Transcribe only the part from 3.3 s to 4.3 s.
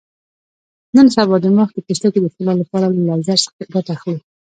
څخه ګټه اخلو.